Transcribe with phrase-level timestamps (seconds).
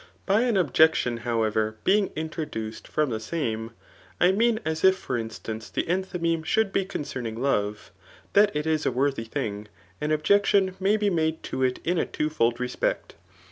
[0.25, 3.69] By an objection however bang introduced fifom die fldtme;
[4.19, 7.91] I mean as if for instance the enthymeme sfaculd be ^0ncei^ng love,
[8.33, 9.67] tiiat it is a woirthy thii^
[10.01, 13.13] an obj«ctioii may be made to it in a twofold respect.